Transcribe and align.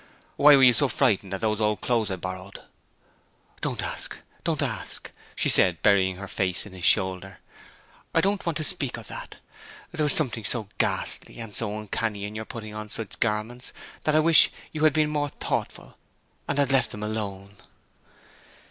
Why 0.35 0.55
were 0.55 0.63
you 0.63 0.73
so 0.73 0.87
frightened 0.87 1.31
at 1.35 1.41
those 1.41 1.61
old 1.61 1.81
clothes 1.81 2.09
I 2.09 2.15
borrowed?' 2.15 2.63
'Don't 3.61 3.83
ask, 3.83 4.17
don't 4.43 4.63
ask!' 4.63 5.11
she 5.35 5.47
said, 5.47 5.83
burying 5.83 6.15
her 6.15 6.27
face 6.27 6.65
on 6.65 6.71
his 6.71 6.85
shoulder. 6.85 7.37
'I 8.15 8.21
don't 8.21 8.43
want 8.47 8.57
to 8.57 8.63
speak 8.63 8.97
of 8.97 9.05
that. 9.09 9.35
There 9.91 10.03
was 10.05 10.13
something 10.13 10.43
so 10.43 10.69
ghastly 10.79 11.37
and 11.39 11.53
so 11.53 11.77
uncanny 11.77 12.25
in 12.25 12.33
your 12.33 12.45
putting 12.45 12.73
on 12.73 12.89
such 12.89 13.19
garments 13.19 13.73
that 14.03 14.15
I 14.15 14.21
wish 14.21 14.49
you 14.71 14.85
had 14.85 14.93
been 14.93 15.11
more 15.11 15.29
thoughtful, 15.29 15.95
and 16.47 16.57
had 16.57 16.71
left 16.71 16.89
them 16.89 17.03
alone.' 17.03 17.57